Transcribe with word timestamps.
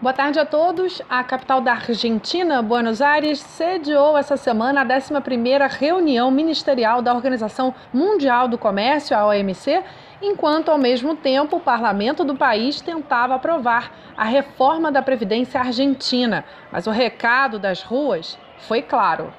Boa 0.00 0.14
tarde 0.14 0.40
a 0.40 0.46
todos. 0.46 1.02
A 1.10 1.22
capital 1.22 1.60
da 1.60 1.72
Argentina, 1.72 2.62
Buenos 2.62 3.02
Aires, 3.02 3.38
sediou 3.38 4.16
essa 4.16 4.34
semana 4.34 4.80
a 4.80 4.84
11ª 4.86 5.68
reunião 5.68 6.30
ministerial 6.30 7.02
da 7.02 7.12
Organização 7.12 7.74
Mundial 7.92 8.48
do 8.48 8.56
Comércio, 8.56 9.14
a 9.14 9.26
OMC, 9.26 9.84
enquanto 10.22 10.70
ao 10.70 10.78
mesmo 10.78 11.14
tempo 11.16 11.58
o 11.58 11.60
parlamento 11.60 12.24
do 12.24 12.34
país 12.34 12.80
tentava 12.80 13.34
aprovar 13.34 13.92
a 14.16 14.24
reforma 14.24 14.90
da 14.90 15.02
previdência 15.02 15.60
argentina. 15.60 16.46
Mas 16.72 16.86
o 16.86 16.90
recado 16.90 17.58
das 17.58 17.82
ruas 17.82 18.38
foi 18.56 18.80
claro. 18.80 19.30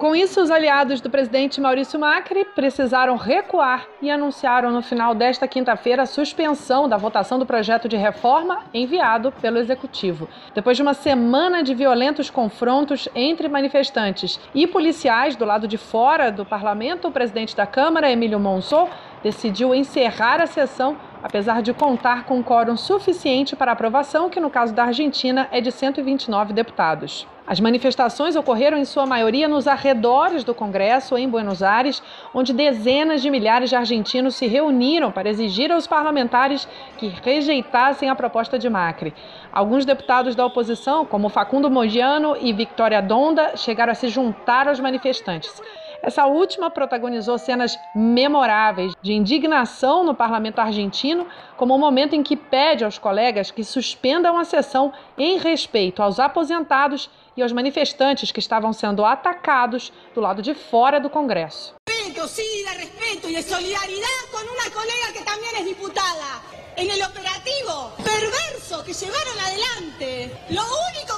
Com 0.00 0.16
isso, 0.16 0.40
os 0.40 0.50
aliados 0.50 1.02
do 1.02 1.10
presidente 1.10 1.60
Maurício 1.60 2.00
Macri 2.00 2.46
precisaram 2.54 3.18
recuar 3.18 3.86
e 4.00 4.10
anunciaram 4.10 4.70
no 4.70 4.80
final 4.80 5.14
desta 5.14 5.46
quinta-feira 5.46 6.04
a 6.04 6.06
suspensão 6.06 6.88
da 6.88 6.96
votação 6.96 7.38
do 7.38 7.44
projeto 7.44 7.86
de 7.86 7.98
reforma 7.98 8.64
enviado 8.72 9.30
pelo 9.42 9.58
executivo. 9.58 10.26
Depois 10.54 10.78
de 10.78 10.82
uma 10.82 10.94
semana 10.94 11.62
de 11.62 11.74
violentos 11.74 12.30
confrontos 12.30 13.10
entre 13.14 13.46
manifestantes 13.46 14.40
e 14.54 14.66
policiais 14.66 15.36
do 15.36 15.44
lado 15.44 15.68
de 15.68 15.76
fora 15.76 16.32
do 16.32 16.46
parlamento, 16.46 17.08
o 17.08 17.12
presidente 17.12 17.54
da 17.54 17.66
Câmara, 17.66 18.10
Emílio 18.10 18.40
Monzó, 18.40 18.88
decidiu 19.22 19.74
encerrar 19.74 20.40
a 20.40 20.46
sessão, 20.46 20.96
apesar 21.22 21.62
de 21.62 21.72
contar 21.72 22.24
com 22.24 22.38
um 22.38 22.42
quórum 22.42 22.76
suficiente 22.76 23.54
para 23.54 23.72
aprovação, 23.72 24.30
que 24.30 24.40
no 24.40 24.50
caso 24.50 24.74
da 24.74 24.84
Argentina 24.84 25.48
é 25.50 25.60
de 25.60 25.70
129 25.70 26.52
deputados. 26.52 27.26
As 27.50 27.58
manifestações 27.58 28.36
ocorreram 28.36 28.78
em 28.78 28.84
sua 28.84 29.06
maioria 29.06 29.48
nos 29.48 29.66
arredores 29.66 30.44
do 30.44 30.54
Congresso, 30.54 31.18
em 31.18 31.28
Buenos 31.28 31.64
Aires, 31.64 32.00
onde 32.32 32.52
dezenas 32.52 33.20
de 33.20 33.28
milhares 33.28 33.70
de 33.70 33.74
argentinos 33.74 34.36
se 34.36 34.46
reuniram 34.46 35.10
para 35.10 35.28
exigir 35.28 35.72
aos 35.72 35.84
parlamentares 35.84 36.68
que 36.96 37.08
rejeitassem 37.08 38.08
a 38.08 38.14
proposta 38.14 38.56
de 38.56 38.70
Macri. 38.70 39.12
Alguns 39.52 39.84
deputados 39.84 40.36
da 40.36 40.46
oposição, 40.46 41.04
como 41.04 41.28
Facundo 41.28 41.68
Mogiano 41.68 42.36
e 42.40 42.52
Victoria 42.52 43.02
Donda, 43.02 43.56
chegaram 43.56 43.90
a 43.90 43.96
se 43.96 44.08
juntar 44.08 44.68
aos 44.68 44.78
manifestantes. 44.78 45.60
Essa 46.02 46.26
última 46.26 46.70
protagonizou 46.70 47.36
cenas 47.38 47.78
memoráveis 47.94 48.92
de 49.02 49.12
indignação 49.12 50.02
no 50.02 50.14
parlamento 50.14 50.58
argentino, 50.58 51.26
como 51.56 51.74
o 51.74 51.78
momento 51.78 52.14
em 52.14 52.22
que 52.22 52.36
pede 52.36 52.84
aos 52.84 52.98
colegas 52.98 53.50
que 53.50 53.62
suspendam 53.62 54.38
a 54.38 54.44
sessão 54.44 54.92
em 55.18 55.38
respeito 55.38 56.02
aos 56.02 56.18
aposentados 56.18 57.10
e 57.36 57.42
aos 57.42 57.52
manifestantes 57.52 58.32
que 58.32 58.40
estavam 58.40 58.72
sendo 58.72 59.04
atacados 59.04 59.92
do 60.14 60.20
lado 60.20 60.40
de 60.40 60.54
fora 60.54 60.98
do 60.98 61.10
Congresso. 61.10 61.74
Respeito, 61.88 62.26
sí, 62.28 62.64
de 62.64 62.78
respeto 62.78 63.28
y 63.28 63.34
de 63.34 63.42
solidaridad 63.42 64.20
con 64.32 64.42
una 64.42 64.70
colega 64.74 65.12
que 65.12 65.22
también 65.22 65.56
es 65.56 65.64
diputada. 65.66 66.40
En 66.76 66.90
el 66.90 67.02
operativo 67.02 67.92
perverso 67.96 68.82
que 68.84 68.94
llevaron 68.94 69.38
adelante, 69.38 70.32
lo 70.48 70.62
único 70.62 71.09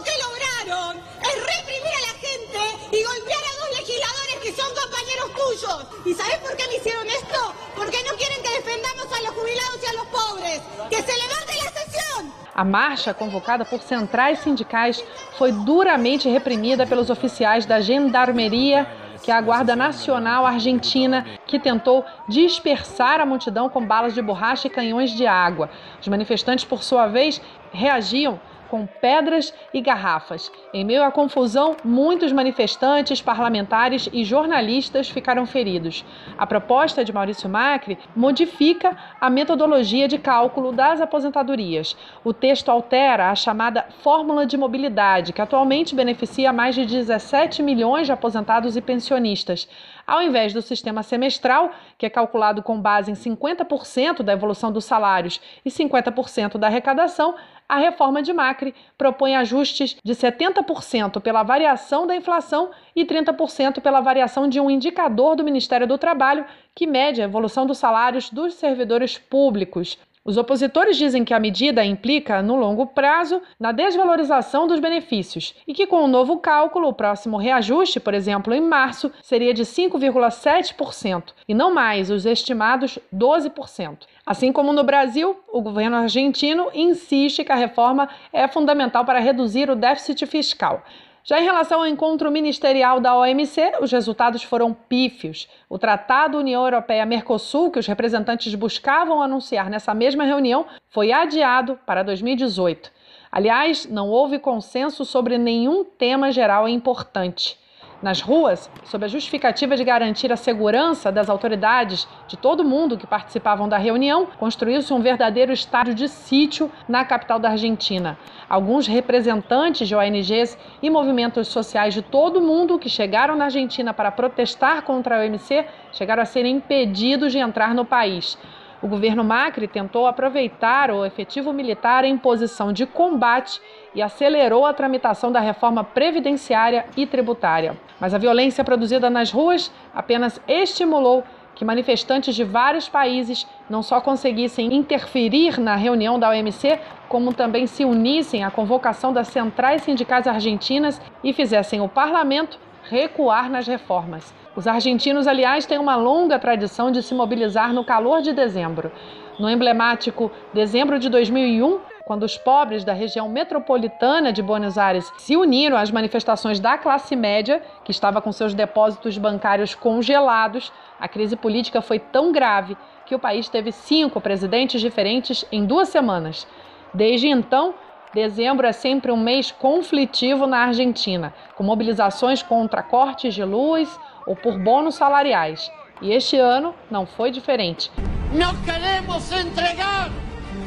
tuyos. 5.72 6.06
¿Y 6.06 6.14
sabes 6.14 6.38
por 6.38 6.56
qué 6.56 6.66
me 6.68 6.76
hicieron 6.76 7.06
esto? 7.06 7.54
Porque 7.76 7.98
no 8.08 8.16
quieren 8.16 8.42
que 8.42 8.50
defendamos 8.50 9.06
a 9.12 9.22
los 9.22 9.30
jubilados 9.30 9.78
y 9.82 9.86
a 9.86 9.92
los 9.92 10.06
pobres. 10.06 10.62
¡Que 10.90 10.96
se 10.96 11.12
levante 11.16 11.52
la 11.64 11.70
sesión! 11.70 12.32
A 12.54 12.64
marcha, 12.64 13.14
convocada 13.14 13.64
por 13.64 13.80
centrais 13.80 14.40
sindicais, 14.40 15.02
foi 15.38 15.52
duramente 15.52 16.28
reprimida 16.28 16.86
pelos 16.86 17.08
oficiais 17.08 17.64
da 17.64 17.80
Gendarmeria, 17.80 18.86
que 19.22 19.30
é 19.30 19.34
a 19.34 19.40
Guarda 19.40 19.74
Nacional 19.76 20.44
Argentina, 20.44 21.24
que 21.46 21.58
tentou 21.58 22.04
dispersar 22.28 23.20
a 23.20 23.26
multidão 23.26 23.68
com 23.68 23.84
balas 23.86 24.14
de 24.14 24.20
borracha 24.20 24.66
e 24.66 24.70
canhões 24.70 25.12
de 25.12 25.26
água. 25.26 25.70
Os 26.00 26.08
manifestantes, 26.08 26.64
por 26.64 26.82
sua 26.82 27.06
vez, 27.06 27.40
reagiam 27.72 28.40
com 28.72 28.86
pedras 28.86 29.52
e 29.74 29.82
garrafas. 29.82 30.50
Em 30.72 30.82
meio 30.82 31.04
à 31.04 31.10
confusão, 31.10 31.76
muitos 31.84 32.32
manifestantes, 32.32 33.20
parlamentares 33.20 34.08
e 34.10 34.24
jornalistas 34.24 35.10
ficaram 35.10 35.44
feridos. 35.44 36.02
A 36.38 36.46
proposta 36.46 37.04
de 37.04 37.12
Maurício 37.12 37.50
Macri 37.50 37.98
modifica 38.16 38.96
a 39.20 39.28
metodologia 39.28 40.08
de 40.08 40.16
cálculo 40.16 40.72
das 40.72 41.02
aposentadorias. 41.02 41.94
O 42.24 42.32
texto 42.32 42.70
altera 42.70 43.30
a 43.30 43.34
chamada 43.34 43.84
fórmula 44.02 44.46
de 44.46 44.56
mobilidade, 44.56 45.34
que 45.34 45.42
atualmente 45.42 45.94
beneficia 45.94 46.50
mais 46.50 46.74
de 46.74 46.86
17 46.86 47.62
milhões 47.62 48.06
de 48.06 48.12
aposentados 48.12 48.74
e 48.74 48.80
pensionistas. 48.80 49.68
Ao 50.06 50.22
invés 50.22 50.52
do 50.52 50.60
sistema 50.60 51.02
semestral, 51.02 51.70
que 51.96 52.06
é 52.06 52.10
calculado 52.10 52.62
com 52.62 52.80
base 52.80 53.10
em 53.10 53.14
50% 53.14 54.22
da 54.22 54.32
evolução 54.32 54.72
dos 54.72 54.84
salários 54.84 55.40
e 55.64 55.70
50% 55.70 56.58
da 56.58 56.66
arrecadação, 56.66 57.34
a 57.68 57.78
reforma 57.78 58.22
de 58.22 58.32
Macri 58.32 58.74
propõe 58.98 59.34
ajustes 59.36 59.96
de 60.04 60.12
70% 60.14 61.20
pela 61.20 61.42
variação 61.42 62.06
da 62.06 62.14
inflação 62.14 62.70
e 62.94 63.04
30% 63.04 63.80
pela 63.80 64.00
variação 64.00 64.48
de 64.48 64.60
um 64.60 64.70
indicador 64.70 65.36
do 65.36 65.44
Ministério 65.44 65.86
do 65.86 65.96
Trabalho 65.96 66.44
que 66.74 66.86
mede 66.86 67.22
a 67.22 67.24
evolução 67.24 67.64
dos 67.64 67.78
salários 67.78 68.28
dos 68.28 68.54
servidores 68.54 69.16
públicos. 69.16 69.98
Os 70.24 70.36
opositores 70.36 70.96
dizem 70.96 71.24
que 71.24 71.34
a 71.34 71.40
medida 71.40 71.84
implica, 71.84 72.40
no 72.40 72.54
longo 72.54 72.86
prazo, 72.86 73.42
na 73.58 73.72
desvalorização 73.72 74.68
dos 74.68 74.78
benefícios 74.78 75.52
e 75.66 75.74
que, 75.74 75.84
com 75.84 76.04
o 76.04 76.06
novo 76.06 76.38
cálculo, 76.38 76.86
o 76.86 76.92
próximo 76.92 77.36
reajuste, 77.36 77.98
por 77.98 78.14
exemplo, 78.14 78.54
em 78.54 78.60
março, 78.60 79.10
seria 79.20 79.52
de 79.52 79.64
5,7% 79.64 81.32
e 81.48 81.52
não 81.52 81.74
mais 81.74 82.08
os 82.08 82.24
estimados 82.24 83.00
12%. 83.12 84.06
Assim 84.24 84.52
como 84.52 84.72
no 84.72 84.84
Brasil, 84.84 85.36
o 85.52 85.60
governo 85.60 85.96
argentino 85.96 86.68
insiste 86.72 87.42
que 87.42 87.50
a 87.50 87.56
reforma 87.56 88.08
é 88.32 88.46
fundamental 88.46 89.04
para 89.04 89.18
reduzir 89.18 89.68
o 89.70 89.74
déficit 89.74 90.24
fiscal. 90.26 90.84
Já 91.24 91.40
em 91.40 91.44
relação 91.44 91.80
ao 91.80 91.86
encontro 91.86 92.30
ministerial 92.32 92.98
da 92.98 93.16
OMC, 93.16 93.74
os 93.80 93.92
resultados 93.92 94.42
foram 94.42 94.74
pífios. 94.74 95.48
O 95.68 95.78
Tratado 95.78 96.38
União 96.38 96.64
Europeia-Mercosul, 96.64 97.70
que 97.70 97.78
os 97.78 97.86
representantes 97.86 98.52
buscavam 98.56 99.22
anunciar 99.22 99.70
nessa 99.70 99.94
mesma 99.94 100.24
reunião, 100.24 100.66
foi 100.88 101.12
adiado 101.12 101.78
para 101.86 102.02
2018. 102.02 102.90
Aliás, 103.30 103.86
não 103.86 104.10
houve 104.10 104.40
consenso 104.40 105.04
sobre 105.04 105.38
nenhum 105.38 105.84
tema 105.84 106.32
geral 106.32 106.68
importante 106.68 107.61
nas 108.02 108.20
ruas, 108.20 108.68
sob 108.84 109.04
a 109.04 109.08
justificativa 109.08 109.76
de 109.76 109.84
garantir 109.84 110.32
a 110.32 110.36
segurança 110.36 111.12
das 111.12 111.30
autoridades 111.30 112.08
de 112.26 112.36
todo 112.36 112.64
mundo 112.64 112.98
que 112.98 113.06
participavam 113.06 113.68
da 113.68 113.78
reunião, 113.78 114.26
construiu-se 114.38 114.92
um 114.92 115.00
verdadeiro 115.00 115.52
estádio 115.52 115.94
de 115.94 116.08
sítio 116.08 116.70
na 116.88 117.04
capital 117.04 117.38
da 117.38 117.50
Argentina. 117.50 118.18
Alguns 118.48 118.86
representantes 118.86 119.86
de 119.86 119.94
ONGs 119.94 120.58
e 120.82 120.90
movimentos 120.90 121.48
sociais 121.48 121.94
de 121.94 122.02
todo 122.02 122.40
mundo 122.40 122.78
que 122.78 122.88
chegaram 122.88 123.36
na 123.36 123.44
Argentina 123.44 123.94
para 123.94 124.10
protestar 124.10 124.82
contra 124.82 125.16
a 125.16 125.24
OMC 125.24 125.64
chegaram 125.92 126.22
a 126.22 126.26
ser 126.26 126.44
impedidos 126.44 127.32
de 127.32 127.38
entrar 127.38 127.74
no 127.74 127.84
país. 127.84 128.36
O 128.82 128.88
governo 128.88 129.22
Macri 129.22 129.68
tentou 129.68 130.08
aproveitar 130.08 130.90
o 130.90 131.04
efetivo 131.04 131.52
militar 131.52 132.04
em 132.04 132.18
posição 132.18 132.72
de 132.72 132.84
combate 132.84 133.60
e 133.94 134.02
acelerou 134.02 134.66
a 134.66 134.74
tramitação 134.74 135.30
da 135.30 135.38
reforma 135.38 135.84
previdenciária 135.84 136.84
e 136.96 137.06
tributária. 137.06 137.78
Mas 138.00 138.12
a 138.12 138.18
violência 138.18 138.64
produzida 138.64 139.08
nas 139.08 139.30
ruas 139.30 139.70
apenas 139.94 140.40
estimulou 140.48 141.22
que 141.54 141.64
manifestantes 141.64 142.34
de 142.34 142.42
vários 142.42 142.88
países 142.88 143.46
não 143.70 143.84
só 143.84 144.00
conseguissem 144.00 144.74
interferir 144.74 145.60
na 145.60 145.76
reunião 145.76 146.18
da 146.18 146.30
OMC, 146.30 146.80
como 147.08 147.32
também 147.32 147.68
se 147.68 147.84
unissem 147.84 148.42
à 148.42 148.50
convocação 148.50 149.12
das 149.12 149.28
centrais 149.28 149.82
sindicais 149.82 150.26
argentinas 150.26 151.00
e 151.22 151.32
fizessem 151.32 151.80
o 151.80 151.88
parlamento 151.88 152.58
recuar 152.82 153.48
nas 153.48 153.68
reformas. 153.68 154.41
Os 154.54 154.66
argentinos, 154.66 155.26
aliás, 155.26 155.64
têm 155.64 155.78
uma 155.78 155.96
longa 155.96 156.38
tradição 156.38 156.90
de 156.90 157.02
se 157.02 157.14
mobilizar 157.14 157.72
no 157.72 157.82
calor 157.82 158.20
de 158.20 158.34
dezembro. 158.34 158.92
No 159.38 159.48
emblemático 159.48 160.30
dezembro 160.52 160.98
de 160.98 161.08
2001, 161.08 161.80
quando 162.04 162.24
os 162.24 162.36
pobres 162.36 162.84
da 162.84 162.92
região 162.92 163.30
metropolitana 163.30 164.30
de 164.30 164.42
Buenos 164.42 164.76
Aires 164.76 165.10
se 165.16 165.36
uniram 165.38 165.78
às 165.78 165.90
manifestações 165.90 166.60
da 166.60 166.76
classe 166.76 167.16
média, 167.16 167.62
que 167.82 167.90
estava 167.90 168.20
com 168.20 168.30
seus 168.30 168.52
depósitos 168.52 169.16
bancários 169.16 169.74
congelados, 169.74 170.70
a 171.00 171.08
crise 171.08 171.34
política 171.34 171.80
foi 171.80 171.98
tão 171.98 172.30
grave 172.30 172.76
que 173.06 173.14
o 173.14 173.18
país 173.18 173.48
teve 173.48 173.72
cinco 173.72 174.20
presidentes 174.20 174.82
diferentes 174.82 175.46
em 175.50 175.64
duas 175.64 175.88
semanas. 175.88 176.46
Desde 176.92 177.26
então, 177.26 177.74
Dezembro 178.14 178.66
é 178.66 178.72
sempre 178.72 179.10
um 179.10 179.16
mês 179.16 179.50
conflitivo 179.50 180.46
na 180.46 180.58
Argentina, 180.66 181.32
com 181.56 181.64
mobilizações 181.64 182.42
contra 182.42 182.82
cortes 182.82 183.32
de 183.32 183.42
luz 183.42 183.98
ou 184.26 184.36
por 184.36 184.58
bônus 184.58 184.96
salariais. 184.96 185.70
E 186.00 186.12
este 186.12 186.36
ano 186.36 186.74
não 186.90 187.06
foi 187.06 187.30
diferente. 187.30 187.90
Não 188.32 188.54
queremos 188.62 189.30
entregar 189.30 190.10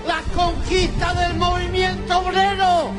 a 0.08 0.36
conquista 0.36 1.08
do 1.14 1.36
movimento 1.36 2.14
obrero. 2.14 2.94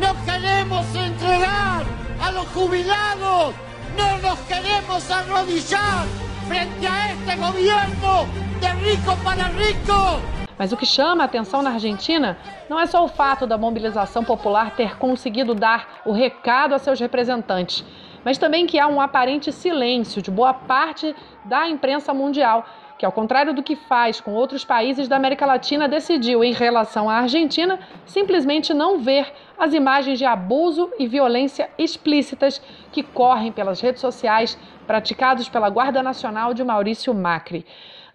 Não 0.00 0.14
queremos 0.24 0.86
entregar 0.94 1.84
a 2.22 2.30
los 2.30 2.52
jubilados 2.52 3.54
No 3.96 4.18
nos 4.18 4.40
queremos 4.46 5.10
arrodillar 5.10 6.06
frente 6.46 6.86
a 6.86 7.12
este 7.12 7.36
gobierno 7.36 8.26
de 8.60 8.68
rico 8.84 9.16
para 9.24 9.44
rico. 9.48 10.20
Mas 10.58 10.72
o 10.72 10.76
que 10.76 10.86
chama 10.86 11.24
a 11.24 11.26
atenção 11.26 11.62
na 11.62 11.70
Argentina 11.70 12.36
não 12.68 12.78
é 12.78 12.86
só 12.86 13.04
o 13.04 13.08
fato 13.08 13.46
da 13.46 13.56
mobilização 13.56 14.22
popular 14.22 14.76
ter 14.76 14.96
conseguido 14.96 15.54
dar 15.54 16.02
o 16.04 16.12
recado 16.12 16.74
a 16.74 16.78
seus 16.78 17.00
representantes, 17.00 17.84
mas 18.24 18.38
também 18.38 18.66
que 18.66 18.78
há 18.78 18.86
um 18.86 19.00
aparente 19.00 19.52
silêncio 19.52 20.20
de 20.22 20.30
boa 20.30 20.52
parte 20.52 21.14
da 21.44 21.68
imprensa 21.68 22.12
mundial, 22.12 22.66
que, 22.98 23.06
ao 23.06 23.12
contrário 23.12 23.54
do 23.54 23.62
que 23.62 23.74
faz 23.74 24.20
com 24.20 24.34
outros 24.34 24.62
países 24.62 25.08
da 25.08 25.16
América 25.16 25.46
Latina, 25.46 25.88
decidiu, 25.88 26.44
em 26.44 26.52
relação 26.52 27.08
à 27.08 27.14
Argentina, 27.14 27.80
simplesmente 28.04 28.74
não 28.74 28.98
ver 28.98 29.32
as 29.58 29.72
imagens 29.72 30.18
de 30.18 30.26
abuso 30.26 30.90
e 30.98 31.06
violência 31.06 31.70
explícitas 31.78 32.60
que 32.92 33.02
correm 33.02 33.52
pelas 33.52 33.80
redes 33.80 34.02
sociais 34.02 34.58
praticados 34.86 35.48
pela 35.48 35.70
Guarda 35.70 36.02
Nacional 36.02 36.52
de 36.52 36.62
Maurício 36.62 37.14
Macri. 37.14 37.64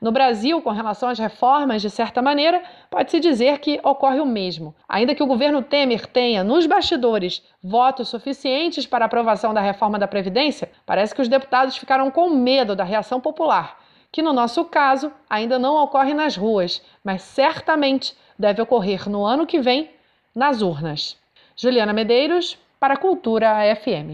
No 0.05 0.11
Brasil, 0.11 0.61
com 0.61 0.69
relação 0.69 1.09
às 1.09 1.17
reformas, 1.17 1.81
de 1.81 1.89
certa 1.89 2.21
maneira, 2.21 2.61
pode-se 2.91 3.19
dizer 3.19 3.57
que 3.57 3.79
ocorre 3.83 4.19
o 4.19 4.25
mesmo. 4.25 4.75
Ainda 4.87 5.15
que 5.15 5.23
o 5.23 5.25
governo 5.25 5.63
Temer 5.63 6.05
tenha, 6.05 6.43
nos 6.43 6.67
bastidores, 6.67 7.41
votos 7.63 8.09
suficientes 8.09 8.85
para 8.85 9.05
aprovação 9.05 9.51
da 9.51 9.61
reforma 9.61 9.97
da 9.97 10.07
Previdência, 10.07 10.71
parece 10.85 11.15
que 11.15 11.23
os 11.23 11.27
deputados 11.27 11.75
ficaram 11.75 12.11
com 12.11 12.29
medo 12.29 12.75
da 12.75 12.83
reação 12.83 13.19
popular, 13.19 13.79
que 14.11 14.21
no 14.21 14.31
nosso 14.31 14.65
caso 14.65 15.11
ainda 15.27 15.57
não 15.57 15.83
ocorre 15.83 16.13
nas 16.13 16.37
ruas, 16.37 16.83
mas 17.03 17.23
certamente 17.23 18.15
deve 18.37 18.61
ocorrer 18.61 19.09
no 19.09 19.25
ano 19.25 19.47
que 19.47 19.59
vem 19.59 19.89
nas 20.35 20.61
urnas. 20.61 21.17
Juliana 21.55 21.93
Medeiros, 21.93 22.59
para 22.79 22.93
a 22.93 22.97
Cultura 22.97 23.55
FM. 23.75 24.13